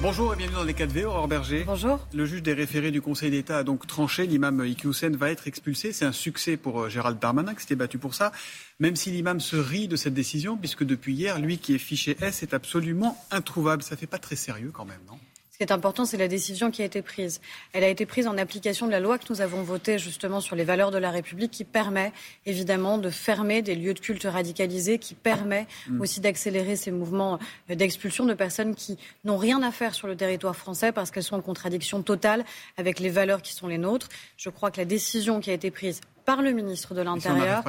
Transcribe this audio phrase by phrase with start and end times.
[0.00, 1.64] Bonjour et bienvenue dans les 4V, Aurore Berger.
[1.66, 1.98] Bonjour.
[2.14, 4.28] Le juge des référés du Conseil d'État a donc tranché.
[4.28, 5.92] L'imam Iqiyoussen va être expulsé.
[5.92, 8.30] C'est un succès pour euh, Gérald Darmanin qui s'était battu pour ça.
[8.78, 12.16] Même si l'imam se rit de cette décision, puisque depuis hier, lui qui est fiché
[12.20, 13.82] S est absolument introuvable.
[13.82, 15.18] Ça fait pas très sérieux quand même, non?
[15.60, 17.40] Ce qui est important, c'est la décision qui a été prise.
[17.72, 20.54] Elle a été prise en application de la loi que nous avons votée justement sur
[20.54, 22.12] les valeurs de la République, qui permet
[22.46, 26.00] évidemment de fermer des lieux de culte radicalisés, qui permet mm.
[26.00, 27.40] aussi d'accélérer ces mouvements
[27.70, 31.24] euh, d'expulsion de personnes qui n'ont rien à faire sur le territoire français parce qu'elles
[31.24, 32.44] sont en contradiction totale
[32.76, 34.08] avec les valeurs qui sont les nôtres.
[34.36, 37.64] Je crois que la décision qui a été prise par le ministre de l'Intérieur.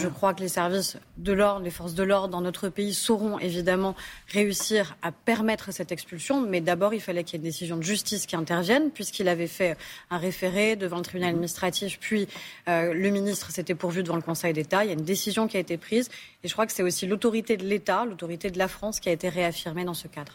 [0.00, 3.38] Je crois que les services de l'ordre, les forces de l'ordre dans notre pays sauront
[3.38, 3.94] évidemment
[4.26, 6.40] réussir à permettre cette expulsion.
[6.40, 9.46] Mais d'abord, il fallait qu'il y ait une décision de justice qui intervienne, puisqu'il avait
[9.46, 9.76] fait
[10.10, 12.26] un référé devant le tribunal administratif, puis
[12.66, 14.84] euh, le ministre s'était pourvu devant le Conseil d'État.
[14.84, 16.08] Il y a une décision qui a été prise.
[16.42, 19.12] Et je crois que c'est aussi l'autorité de l'État, l'autorité de la France qui a
[19.12, 20.32] été réaffirmée dans ce cadre.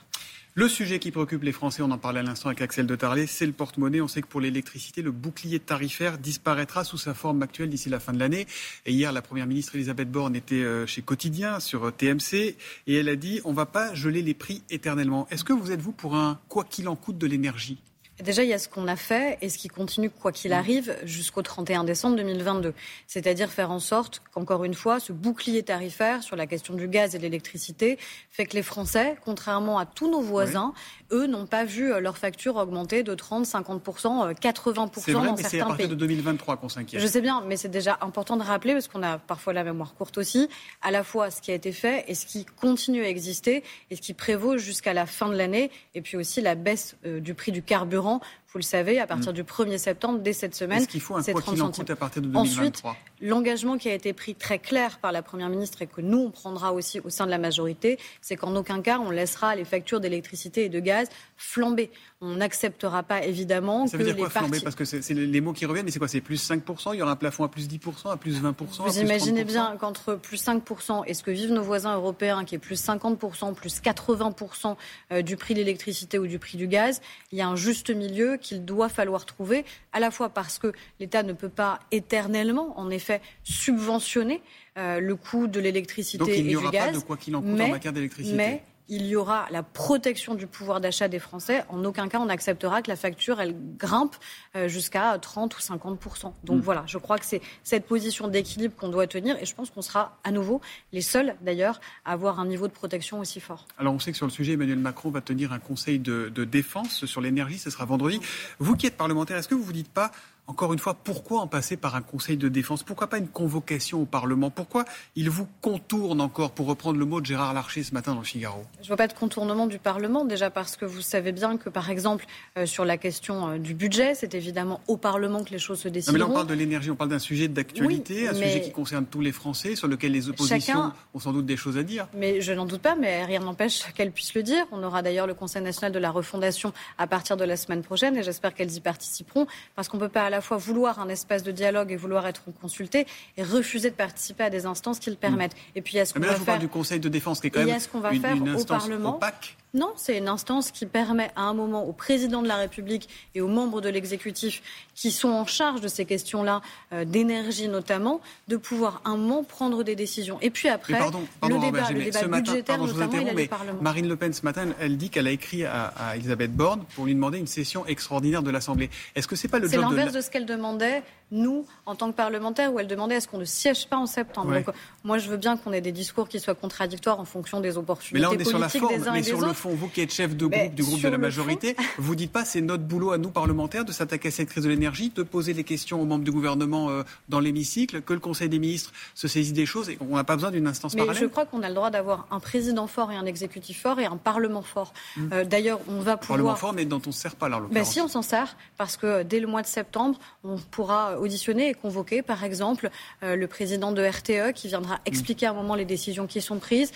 [0.55, 3.25] Le sujet qui préoccupe les Français, on en parlait à l'instant avec Axel de Tarlet,
[3.25, 4.01] c'est le porte-monnaie.
[4.01, 7.99] On sait que pour l'électricité, le bouclier tarifaire disparaîtra sous sa forme actuelle d'ici la
[7.99, 8.45] fin de l'année.
[8.85, 12.93] Et hier, la Première ministre Elisabeth Borne était euh, chez Quotidien sur euh, TMC et
[12.93, 15.27] elle a dit on ne va pas geler les prix éternellement.
[15.31, 17.79] Est-ce que vous êtes, vous, pour un quoi qu'il en coûte de l'énergie?
[18.21, 20.53] Déjà, il y a ce qu'on a fait et ce qui continue, quoi qu'il mm.
[20.53, 22.73] arrive, jusqu'au 31 décembre 2022.
[23.07, 27.15] C'est-à-dire faire en sorte qu'encore une fois, ce bouclier tarifaire sur la question du gaz
[27.15, 27.97] et de l'électricité
[28.29, 30.73] fait que les Français, contrairement à tous nos voisins,
[31.13, 35.43] eux, n'ont pas vu euh, leur facture augmenter de 30, 50%, 80% c'est vrai, mais
[35.43, 37.01] c'est à partir de 2023 qu'on s'inquiète.
[37.01, 39.93] Je sais bien, mais c'est déjà important de rappeler, parce qu'on a parfois la mémoire
[39.95, 40.49] courte aussi,
[40.81, 43.95] à la fois ce qui a été fait et ce qui continue à exister et
[43.95, 47.33] ce qui prévaut jusqu'à la fin de l'année, et puis aussi la baisse euh, du
[47.33, 48.19] prix du carburant
[48.53, 49.35] vous le savez, à partir mm.
[49.35, 50.77] du 1er septembre, dès cette semaine.
[50.77, 52.83] Est-ce qu'il faut un quoi qu'il en coûte à partir de 2023 Ensuite,
[53.19, 56.29] l'engagement qui a été pris très clair par la Première ministre et que nous, on
[56.29, 59.99] prendra aussi au sein de la majorité, c'est qu'en aucun cas, on laissera les factures
[59.99, 61.89] d'électricité et de gaz flamber.
[62.25, 65.65] On n'acceptera pas, évidemment, ça veut dire quoi, flamber Parce que c'est les mots qui
[65.65, 68.09] reviennent, mais c'est quoi C'est plus 5% Il y aura un plafond à plus 10%,
[68.09, 68.53] à plus 20%
[68.87, 72.59] Vous imaginez bien qu'entre plus 5% et ce que vivent nos voisins européens, qui est
[72.59, 74.77] plus 50%, plus 80%
[75.11, 77.01] euh, du prix de l'électricité ou du prix du gaz,
[77.33, 80.71] il y a un juste milieu qu'il doit falloir trouver, à la fois parce que
[81.01, 84.41] l'État ne peut pas éternellement, en effet, subventionner
[84.77, 86.85] euh, le coût de l'électricité et du gaz.
[86.85, 90.47] Pas de quoi qu'il en coûte en matière d'électricité il y aura la protection du
[90.47, 91.63] pouvoir d'achat des Français.
[91.69, 94.15] En aucun cas, on acceptera que la facture, elle grimpe
[94.55, 95.99] euh, jusqu'à 30 ou 50
[96.43, 96.59] Donc hmm.
[96.59, 99.81] voilà, je crois que c'est cette position d'équilibre qu'on doit tenir et je pense qu'on
[99.81, 100.61] sera à nouveau
[100.91, 103.65] les seuls, d'ailleurs, à avoir un niveau de protection aussi fort.
[103.77, 106.43] Alors on sait que sur le sujet, Emmanuel Macron va tenir un conseil de, de
[106.43, 107.57] défense sur l'énergie.
[107.57, 108.19] Ce sera vendredi.
[108.59, 110.11] Vous qui êtes parlementaire, est-ce que vous vous dites pas
[110.45, 112.83] encore une fois, pourquoi en passer par un Conseil de défense?
[112.83, 114.49] Pourquoi pas une convocation au Parlement?
[114.49, 114.83] Pourquoi
[115.15, 118.25] il vous contourne encore, pour reprendre le mot de Gérard Larcher ce matin dans le
[118.25, 118.65] Figaro?
[118.79, 121.69] Je ne vois pas de contournement du Parlement, déjà parce que vous savez bien que,
[121.69, 122.25] par exemple,
[122.57, 125.87] euh, sur la question euh, du budget, c'est évidemment au Parlement que les choses se
[125.87, 126.11] décident.
[126.11, 129.05] mais là, on parle de l'énergie, on parle d'un sujet d'actualité, un sujet qui concerne
[129.05, 132.07] tous les Français, sur lequel les oppositions ont sans doute des choses à dire.
[132.13, 134.65] Mais je n'en doute pas, mais rien n'empêche qu'elles puissent le dire.
[134.73, 138.17] On aura d'ailleurs le Conseil national de la refondation à partir de la semaine prochaine,
[138.17, 141.43] et j'espère qu'elles y participeront, parce qu'on ne peut pas la fois vouloir un espace
[141.43, 143.05] de dialogue et vouloir être consulté
[143.37, 145.55] et refuser de participer à des instances qui le permettent.
[145.75, 146.59] Et puis, il y a ce qu'on va faire.
[146.59, 149.15] du Conseil de défense qui est quand même ce qu'on va faire au Parlement.
[149.15, 149.57] Opaque.
[149.75, 153.41] Non, c'est une instance qui permet à un moment au président de la République et
[153.41, 154.61] aux membres de l'exécutif
[154.93, 156.61] qui sont en charge de ces questions-là,
[156.91, 160.37] euh, d'énergie notamment, de pouvoir un moment prendre des décisions.
[160.41, 163.81] Et puis après, le débat, le débat budgétaire, notamment, il a Parlement.
[163.81, 167.15] Marine Le Pen, ce matin, elle dit qu'elle a écrit à, Elisabeth Borne pour lui
[167.15, 168.91] demander une session extraordinaire de l'Assemblée.
[169.15, 171.01] Est-ce que c'est pas le C'est l'inverse de, ce qu'elle demandait
[171.31, 174.05] nous, en tant que parlementaires, où elle demandait à ce qu'on ne siège pas en
[174.05, 174.53] septembre.
[174.53, 174.67] Donc,
[175.03, 178.13] moi, je veux bien qu'on ait des discours qui soient contradictoires en fonction des opportunités
[178.13, 180.01] mais là, on est sur la forme, des uns mais sur le fond, vous qui
[180.01, 182.83] êtes chef de groupe du groupe de la majorité, vous vous dites pas c'est notre
[182.83, 186.01] boulot à nous parlementaires de s'attaquer à cette crise de l'énergie, de poser des questions
[186.01, 189.65] aux membres du gouvernement euh, dans l'hémicycle, que le Conseil des ministres se saisisse des
[189.65, 191.23] choses et on n'a pas besoin d'une instance mais parallèle.
[191.23, 194.05] Je crois qu'on a le droit d'avoir un président fort et un exécutif fort et
[194.05, 194.93] un parlement fort.
[195.15, 195.21] Mmh.
[195.31, 196.37] Euh, d'ailleurs, on va pouvoir.
[196.37, 197.61] Parlement fort, mais dont on ne sert pas là.
[197.71, 201.69] Ben si, on s'en sert parce que dès le mois de septembre, on pourra auditionner
[201.69, 202.89] et convoquer par exemple,
[203.23, 206.59] euh, le président de RTE qui viendra expliquer à un moment les décisions qui sont
[206.59, 206.91] prises,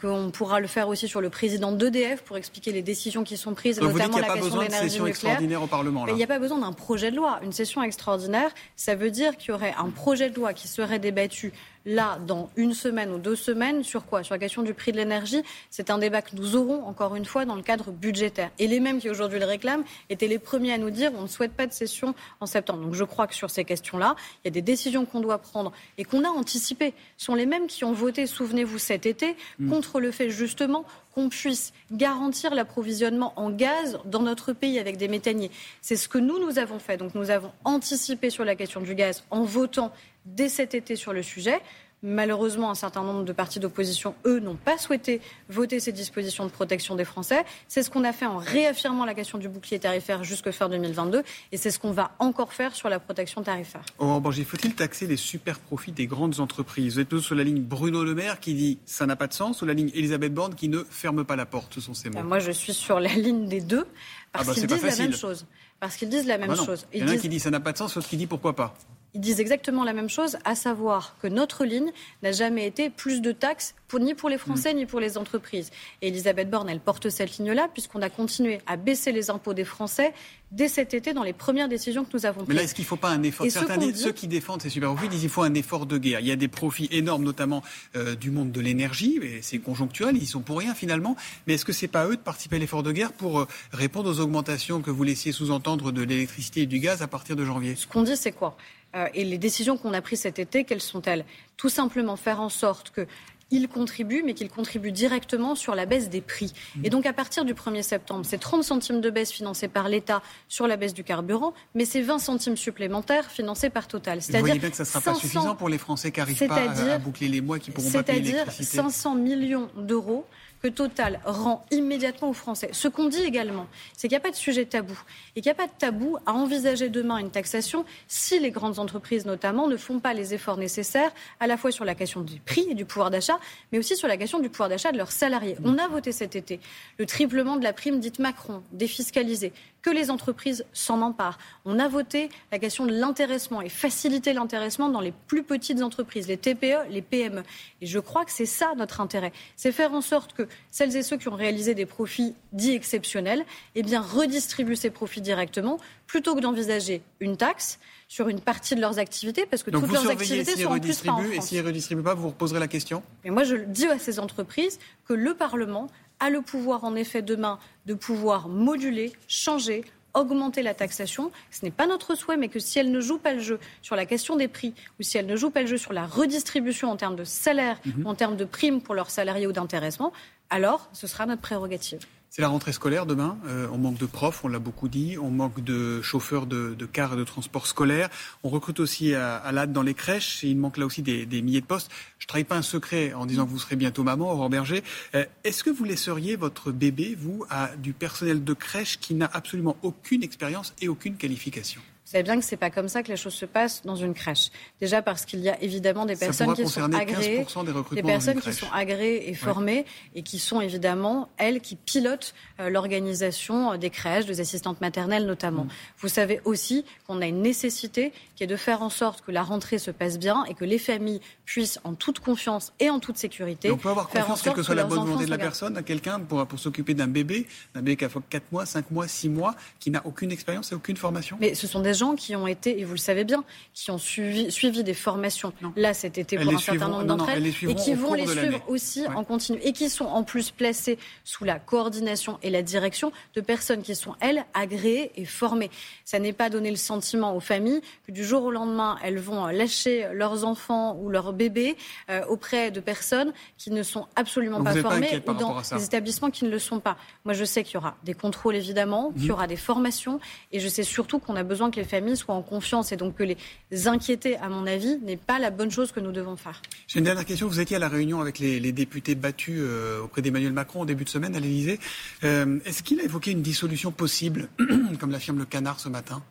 [0.00, 3.54] qu'on pourra le faire aussi sur le président d'EDF pour expliquer les décisions qui sont
[3.54, 5.62] prises, notamment la question de l'énergie nucléaire.
[5.62, 7.38] Au Parlement, il n'y a pas besoin d'un projet de loi.
[7.42, 10.98] Une session extraordinaire, ça veut dire qu'il y aurait un projet de loi qui serait
[10.98, 11.52] débattu
[11.86, 13.82] là dans une semaine ou deux semaines.
[13.82, 14.22] Sur quoi?
[14.22, 15.42] Sur la question du prix de l'énergie.
[15.70, 18.50] C'est un débat que nous aurons, encore une fois, dans le cadre budgétaire.
[18.58, 21.26] Et les mêmes qui aujourd'hui le réclament étaient les premiers à nous dire on ne
[21.28, 22.80] souhaite pas de session en septembre.
[22.80, 25.72] Donc je crois que sur ces questions-là, il y a des décisions qu'on doit prendre
[25.98, 26.94] et qu'on a anticipées.
[27.16, 29.70] Ce sont les mêmes qui ont voté, souvenez-vous, cet été, mm.
[29.70, 30.84] contre le fait justement
[31.14, 35.50] qu'on puisse garantir l'approvisionnement en gaz dans notre pays avec des méthaniers.
[35.80, 36.96] C'est ce que nous, nous avons fait.
[36.96, 39.92] Donc nous avons anticipé sur la question du gaz en votant
[40.24, 41.60] dès cet été sur le sujet.
[42.06, 46.50] Malheureusement, un certain nombre de partis d'opposition, eux, n'ont pas souhaité voter ces dispositions de
[46.50, 47.46] protection des Français.
[47.66, 51.22] C'est ce qu'on a fait en réaffirmant la question du bouclier tarifaire jusque fin 2022.
[51.50, 53.80] Et c'est ce qu'on va encore faire sur la protection tarifaire.
[53.98, 56.94] Oh, faut-il taxer les super profits des grandes entreprises?
[56.94, 59.32] Vous êtes plutôt sur la ligne Bruno Le Maire qui dit ça n'a pas de
[59.32, 62.10] sens ou la ligne Elisabeth Borne qui ne ferme pas la porte Ce sont ces
[62.10, 62.22] mots?
[62.22, 63.86] Moi, je suis sur la ligne des deux
[64.30, 65.46] parce ah bah, qu'ils disent la même chose.
[65.80, 66.86] Parce qu'ils disent la même chose.
[66.92, 68.26] Il y en a un qui dit ça n'a pas de sens, l'autre qui dit
[68.26, 68.74] pourquoi pas
[69.14, 73.22] ils disent exactement la même chose, à savoir que notre ligne n'a jamais été plus
[73.22, 74.76] de taxes pour, ni pour les Français mm.
[74.76, 75.70] ni pour les entreprises.
[76.02, 79.64] Et Elisabeth Borne, elle porte cette ligne-là, puisqu'on a continué à baisser les impôts des
[79.64, 80.12] Français
[80.54, 82.48] dès cet été dans les premières décisions que nous avons prises.
[82.48, 84.94] Mais là, est-ce qu'il ne faut pas un effort Certains ceux qui défendent ces super
[84.94, 86.20] profits disent qu'il faut un effort de guerre.
[86.20, 87.62] Il y a des profits énormes, notamment
[87.96, 91.16] euh, du monde de l'énergie, et c'est conjoncturel, ils sont pour rien finalement.
[91.46, 93.48] Mais est-ce que ce n'est pas eux de participer à l'effort de guerre pour euh,
[93.72, 97.44] répondre aux augmentations que vous laissiez sous-entendre de l'électricité et du gaz à partir de
[97.44, 97.74] janvier?
[97.74, 98.56] Ce qu'on dit, c'est quoi?
[98.94, 101.24] Euh, et les décisions qu'on a prises cet été, quelles sont-elles?
[101.56, 103.06] Tout simplement faire en sorte que
[103.50, 106.52] il contribue, mais qu'il contribue directement sur la baisse des prix.
[106.82, 110.22] Et donc, à partir du 1er septembre, c'est 30 centimes de baisse financés par l'État
[110.48, 114.18] sur la baisse du carburant, mais c'est 20 centimes supplémentaires financés par Total.
[114.18, 117.28] Bien que ça ne sera pas suffisant pour les Français qui n'arrivent pas à, boucler
[117.28, 118.64] les mois, qui pourront pas payer l'électricité.
[118.64, 120.26] C'est-à-dire 500 millions d'euros
[120.64, 122.70] que Total rend immédiatement aux Français.
[122.72, 124.98] Ce qu'on dit également, c'est qu'il n'y a pas de sujet tabou
[125.36, 128.78] et qu'il n'y a pas de tabou à envisager demain une taxation si les grandes
[128.78, 132.40] entreprises notamment ne font pas les efforts nécessaires à la fois sur la question du
[132.40, 133.38] prix et du pouvoir d'achat,
[133.72, 135.58] mais aussi sur la question du pouvoir d'achat de leurs salariés.
[135.64, 136.60] On a voté cet été
[136.96, 139.52] le triplement de la prime dite Macron, défiscalisée,
[139.84, 141.38] que les entreprises s'en emparent.
[141.66, 146.26] On a voté la question de l'intéressement et faciliter l'intéressement dans les plus petites entreprises,
[146.26, 147.42] les TPE, les PME.
[147.82, 149.30] Et je crois que c'est ça notre intérêt.
[149.56, 153.44] C'est faire en sorte que celles et ceux qui ont réalisé des profits dits exceptionnels,
[153.74, 157.78] eh bien, redistribuent ces profits directement plutôt que d'envisager une taxe
[158.08, 161.12] sur une partie de leurs activités, parce que toutes leurs activités sont en plus pas
[161.12, 163.02] en Et s'ils ne redistribuent pas, vous vous reposerez la question?
[163.24, 165.88] Mais moi, je dis à ces entreprises que le Parlement
[166.24, 169.84] a le pouvoir, en effet, demain, de pouvoir moduler, changer,
[170.14, 171.30] augmenter la taxation.
[171.50, 173.94] Ce n'est pas notre souhait, mais que si elle ne joue pas le jeu sur
[173.94, 176.90] la question des prix ou si elle ne joue pas le jeu sur la redistribution
[176.90, 178.06] en termes de salaire, mhm.
[178.06, 180.14] en termes de primes pour leurs salariés ou d'intéressement,
[180.48, 182.00] alors ce sera notre prérogative.
[182.36, 183.38] C'est la rentrée scolaire demain.
[183.46, 185.16] Euh, on manque de profs, on l'a beaucoup dit.
[185.22, 188.08] On manque de chauffeurs de, de cars et de transport scolaire.
[188.42, 190.42] On recrute aussi à, à l'AD dans les crèches.
[190.42, 191.92] Et il manque là aussi des, des milliers de postes.
[192.18, 194.82] Je ne trahis pas un secret en disant que vous serez bientôt maman, Aurore Berger.
[195.14, 199.30] Euh, est-ce que vous laisseriez votre bébé, vous, à du personnel de crèche qui n'a
[199.32, 201.82] absolument aucune expérience et aucune qualification?
[202.04, 204.12] Vous savez bien que c'est pas comme ça que les choses se passent dans une
[204.12, 204.50] crèche.
[204.78, 207.46] Déjà parce qu'il y a évidemment des personnes qui sont agréées,
[207.92, 212.68] des, personnes qui sont agréées et formées et qui sont évidemment elles qui pilotent euh,
[212.68, 215.64] l'organisation euh, des crèches, des assistantes maternelles notamment.
[215.64, 215.68] Mm.
[215.98, 219.42] Vous savez aussi qu'on a une nécessité qui est de faire en sorte que la
[219.42, 223.16] rentrée se passe bien et que les familles puissent en toute confiance et en toute
[223.16, 223.70] sécurité.
[223.70, 226.20] on peut avoir confiance quelle que soit la bonne volonté de la personne à quelqu'un
[226.20, 229.54] pour, pour s'occuper d'un bébé, d'un bébé qui a 4 mois, 5 mois, 6 mois,
[229.80, 231.38] qui n'a aucune expérience et aucune formation.
[231.40, 233.98] Mais ce sont des gens qui ont été, et vous le savez bien, qui ont
[233.98, 237.94] suivi, suivi des formations là cet été pour un certain nombre d'entre elles, et qui
[237.94, 242.38] vont les suivre aussi en continu, et qui sont en plus placés sous la coordination
[242.42, 245.70] et la direction de personnes qui sont, elles, agréées et formées.
[246.04, 249.46] Ça n'est pas donner le sentiment aux familles que du jour au lendemain, elles vont
[249.46, 251.76] lâcher leurs enfants ou leurs bébés
[252.10, 256.44] euh, auprès de personnes qui ne sont absolument pas formées ou dans des établissements qui
[256.44, 256.96] ne le sont pas.
[257.24, 259.32] Moi, je sais qu'il y aura des contrôles, évidemment, qu'il y mhm.
[259.32, 260.20] aura des formations,
[260.52, 263.16] et je sais surtout qu'on a besoin que les familles soient en confiance et donc
[263.16, 266.60] que les inquiéter, à mon avis, n'est pas la bonne chose que nous devons faire.
[266.86, 267.48] J'ai une dernière question.
[267.48, 271.04] Vous étiez à la réunion avec les, députés battus euh, auprès d'Emmanuel Macron au début
[271.04, 271.78] de semaine à l'Élysée.
[272.24, 274.48] Euh, est-ce qu'il a évoqué une dissolution possible,
[275.00, 276.22] comme l'affirme le canard ce matin?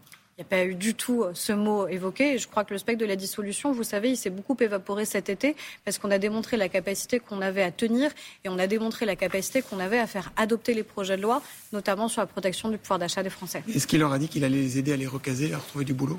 [0.43, 2.37] N'y a pas eu du tout euh, ce mot évoqué.
[2.37, 5.29] je crois que le spectre de la dissolution, vous savez, il s'est beaucoup évaporé cet
[5.29, 8.11] été parce qu'on a démontré la capacité qu'on avait à tenir
[8.43, 11.41] et on a démontré la capacité qu'on avait à faire adopter les projets de loi,
[11.71, 13.63] notamment sur la protection du pouvoir d'achat des Français.
[13.73, 15.93] Est-ce qu'il leur a dit qu'il allait les aider à les recaser, à retrouver du
[15.93, 16.17] boulot?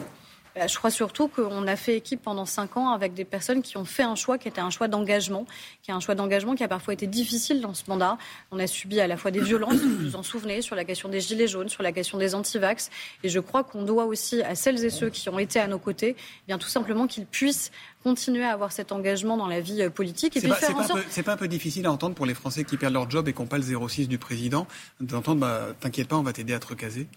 [0.56, 3.84] Je crois surtout qu'on a fait équipe pendant cinq ans avec des personnes qui ont
[3.84, 5.46] fait un choix qui était un choix d'engagement,
[5.82, 8.18] qui est un choix d'engagement qui a parfois été difficile dans ce mandat.
[8.52, 11.08] On a subi à la fois des violences, vous vous en souvenez, sur la question
[11.08, 12.90] des gilets jaunes, sur la question des antivax.
[13.24, 15.78] Et je crois qu'on doit aussi à celles et ceux qui ont été à nos
[15.78, 17.72] côtés, eh bien tout simplement qu'ils puissent
[18.04, 21.00] continuer à avoir cet engagement dans la vie euh, politique et puis faire en sorte...
[21.08, 23.32] C'est pas un peu difficile à entendre pour les Français qui perdent leur job et
[23.32, 24.66] qui n'ont pas le 06 du président
[25.00, 27.08] d'entendre bah, t'inquiète pas, on va t'aider à te recaser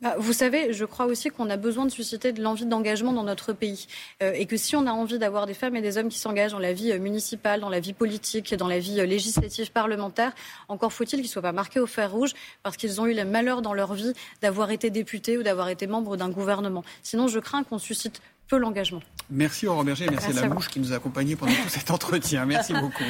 [0.00, 3.22] bah, vous savez, je crois aussi qu'on a besoin de susciter de l'envie d'engagement dans
[3.22, 3.86] notre pays.
[4.22, 6.52] Euh, et que si on a envie d'avoir des femmes et des hommes qui s'engagent
[6.52, 10.32] dans la vie euh, municipale, dans la vie politique, dans la vie euh, législative, parlementaire,
[10.68, 13.24] encore faut-il qu'ils ne soient pas marqués au fer rouge parce qu'ils ont eu le
[13.24, 16.82] malheur dans leur vie d'avoir été députés ou d'avoir été membres d'un gouvernement.
[17.02, 19.00] Sinon, je crains qu'on suscite peu l'engagement.
[19.30, 21.90] Merci Aurore Berger, merci, merci à la mouche qui nous a accompagnés pendant tout cet
[21.90, 22.44] entretien.
[22.46, 23.04] Merci beaucoup.